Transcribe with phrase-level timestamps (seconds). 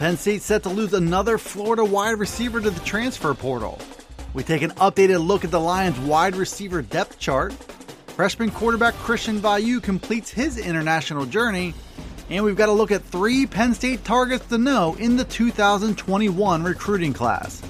[0.00, 3.78] Penn State set to lose another Florida wide receiver to the transfer portal.
[4.32, 7.52] We take an updated look at the Lions wide receiver depth chart.
[8.16, 11.74] Freshman quarterback Christian Veilleux completes his international journey.
[12.30, 16.64] And we've got to look at three Penn State targets to know in the 2021
[16.64, 17.60] recruiting class.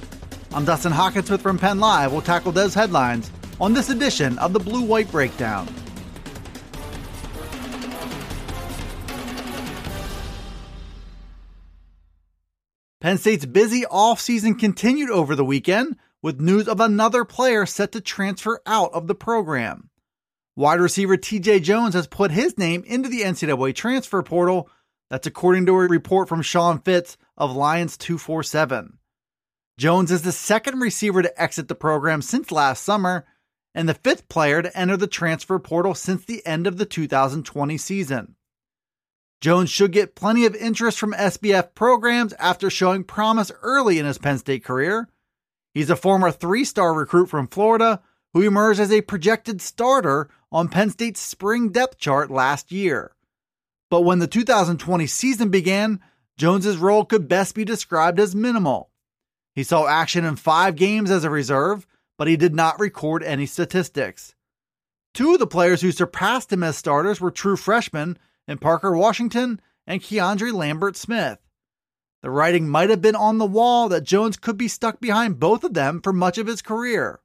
[0.55, 2.13] I'm Dustin Hockensmith from Penn Live.
[2.13, 3.29] We'll tackle those headlines
[3.61, 5.67] on this edition of the Blue White Breakdown.
[13.01, 18.01] Penn State's busy offseason continued over the weekend with news of another player set to
[18.03, 19.89] transfer out of the program.
[20.55, 24.69] Wide receiver TJ Jones has put his name into the NCAA transfer portal.
[25.09, 28.99] That's according to a report from Sean Fitz of Lions 247.
[29.79, 33.25] Jones is the second receiver to exit the program since last summer
[33.75, 37.79] and the fifth player to enter the transfer portal since the end of the 2020
[37.79, 38.37] season.
[39.41, 44.19] Jones should get plenty of interest from SBF programs after showing promise early in his
[44.19, 45.09] Penn State career.
[45.73, 48.03] He's a former three star recruit from Florida
[48.35, 53.13] who emerged as a projected starter on Penn State's spring depth chart last year.
[53.89, 56.01] But when the 2020 season began,
[56.37, 58.91] Jones's role could best be described as minimal.
[59.55, 61.87] He saw action in five games as a reserve,
[62.19, 64.35] but he did not record any statistics.
[65.13, 68.17] Two of the players who surpassed him as starters were true freshmen
[68.51, 71.39] and Parker Washington and Keandre Lambert Smith.
[72.23, 75.63] The writing might have been on the wall that Jones could be stuck behind both
[75.63, 77.21] of them for much of his career.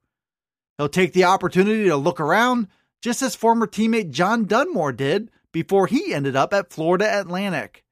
[0.78, 2.68] He'll take the opportunity to look around,
[3.02, 7.84] just as former teammate John Dunmore did before he ended up at Florida Atlantic.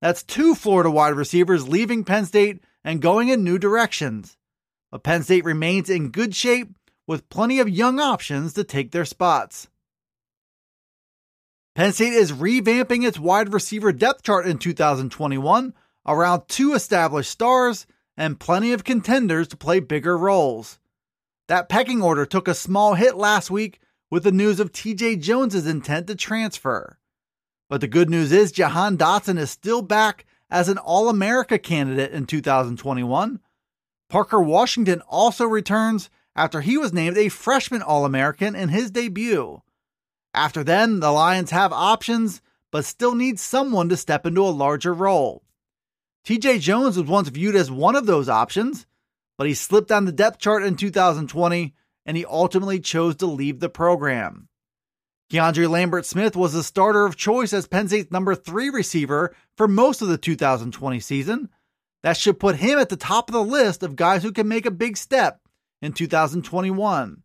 [0.00, 4.36] That's two Florida wide receivers leaving Penn State and going in new directions.
[4.92, 9.04] But Penn State remains in good shape with plenty of young options to take their
[9.04, 9.66] spots.
[11.76, 15.74] Penn State is revamping its wide receiver depth chart in 2021
[16.06, 20.78] around two established stars and plenty of contenders to play bigger roles.
[21.48, 23.78] That pecking order took a small hit last week
[24.10, 26.98] with the news of TJ Jones's intent to transfer.
[27.68, 32.10] But the good news is Jahan Dotson is still back as an All America candidate
[32.10, 33.38] in 2021.
[34.08, 39.60] Parker Washington also returns after he was named a freshman All American in his debut.
[40.36, 44.92] After then, the Lions have options, but still need someone to step into a larger
[44.92, 45.42] role.
[46.26, 48.86] TJ Jones was once viewed as one of those options,
[49.38, 51.74] but he slipped on the depth chart in 2020
[52.04, 54.48] and he ultimately chose to leave the program.
[55.32, 59.66] Keandre Lambert Smith was the starter of choice as Penn State's number three receiver for
[59.66, 61.48] most of the 2020 season.
[62.02, 64.66] That should put him at the top of the list of guys who can make
[64.66, 65.40] a big step
[65.80, 67.22] in 2021.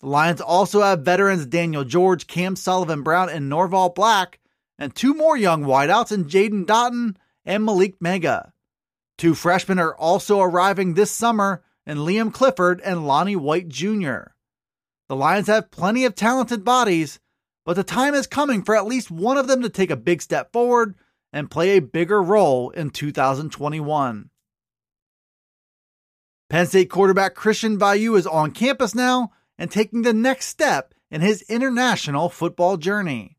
[0.00, 4.38] The Lions also have veterans Daniel George, Cam Sullivan Brown, and Norval Black,
[4.78, 8.52] and two more young wideouts in Jaden Dottin and Malick Meiga.
[9.16, 14.30] Two freshmen are also arriving this summer in Liam Clifford and Lonnie White Jr.
[15.08, 17.18] The Lions have plenty of talented bodies,
[17.64, 20.22] but the time is coming for at least one of them to take a big
[20.22, 20.94] step forward
[21.32, 24.30] and play a bigger role in 2021.
[26.48, 31.20] Penn State quarterback Christian Veilleux is on campus now and taking the next step in
[31.20, 33.36] his international football journey.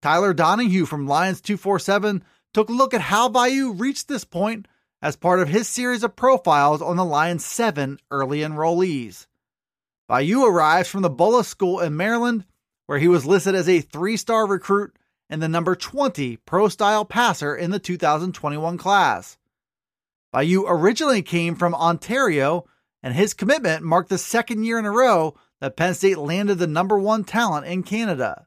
[0.00, 4.66] Tyler Donahue from Lions 247 took a look at how Veilleux reached this point
[5.00, 9.26] as part of his series of profiles on the Lions' seven early enrollees.
[10.10, 12.44] Veilleux arrives from the Bullis School in Maryland,
[12.86, 14.96] where he was listed as a three star recruit
[15.30, 19.38] and the number 20 pro style passer in the 2021 class.
[20.34, 22.66] Veilleux originally came from Ontario
[23.02, 26.66] and his commitment marked the second year in a row that Penn State landed the
[26.66, 28.46] number one talent in Canada.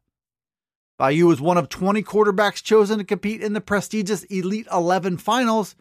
[1.00, 5.76] Veilleux was one of 20 quarterbacks chosen to compete in the prestigious Elite 11 finals,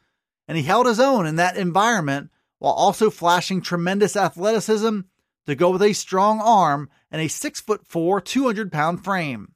[0.48, 5.00] and he held his own in that environment while also flashing tremendous athleticism
[5.46, 9.52] to go with a strong arm and a 6'4, 200 pound frame.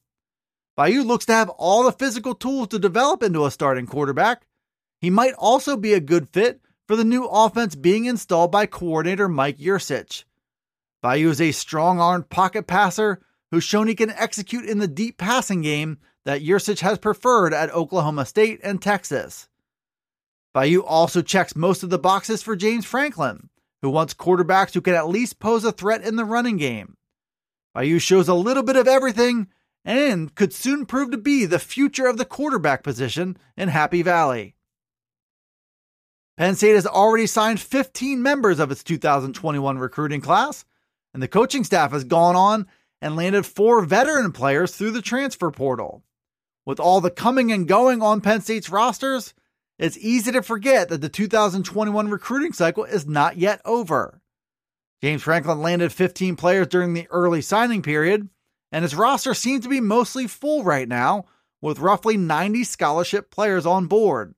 [0.79, 4.47] Veilleux looks to have all the physical tools to develop into a starting quarterback.
[5.01, 9.29] He might also be a good fit for the new offense being installed by coordinator
[9.29, 10.25] Mike Yurcich.
[11.05, 13.21] Veilleux is a strong armed pocket passer
[13.51, 17.73] who's shown he can execute in the deep passing game that Yurcich has preferred at
[17.73, 19.49] Oklahoma State and Texas.
[20.57, 23.51] Veilleux also checks most of the boxes for James Franklin,
[23.83, 26.97] who wants quarterbacks who can at least pose a threat in the running game.
[27.77, 29.49] Veilleux shows a little bit of everything
[29.85, 34.55] and could soon prove to be the future of the quarterback position in Happy Valley.
[36.39, 40.65] Penn State has already signed 15 members of its 2021 recruiting class,
[41.13, 42.69] and the coaching staff has gone on
[43.03, 46.05] and landed four veteran players through the transfer portal.
[46.65, 49.35] With all the coming and going on Penn State's rosters,
[49.81, 54.21] it's easy to forget that the 2021 recruiting cycle is not yet over.
[55.03, 58.29] James Franklin landed 15 players during the early signing period,
[58.71, 61.25] and his roster seems to be mostly full right now,
[61.61, 64.37] with roughly 90 scholarship players on board.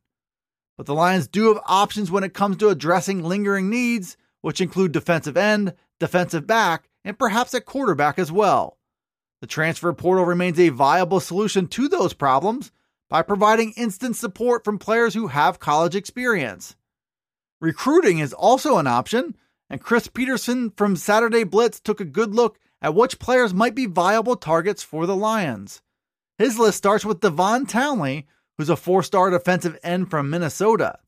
[0.81, 4.93] But the Lions do have options when it comes to addressing lingering needs, which include
[4.93, 8.79] defensive end, defensive back, and perhaps a quarterback as well.
[9.43, 12.73] The transfer portal remains a viable solution to those problems
[13.11, 16.77] by providing instant support from players who have college experience.
[17.61, 19.37] Recruiting is also an option,
[19.69, 23.85] and Chris Peterson from Saturday Blitz took a good look at which players might be
[23.85, 25.82] viable targets for the Lions.
[26.38, 28.27] His list starts with Devon Townley,
[28.61, 30.99] who's a four star defensive end from Minnesota.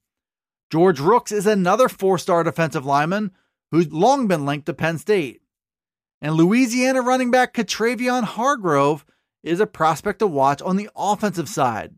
[0.71, 3.31] George Rooks is another four star defensive lineman
[3.71, 5.43] who's long been linked to Penn State.
[6.23, 9.05] And Louisiana running back Katravion Hargrove
[9.43, 11.95] is a prospect to watch on the offensive side.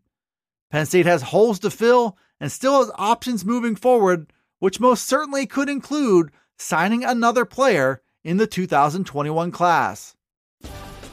[0.71, 5.45] Penn State has holes to fill and still has options moving forward, which most certainly
[5.45, 10.17] could include signing another player in the 2021 class.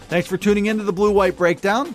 [0.09, 1.95] Thanks for tuning into the Blue White Breakdown.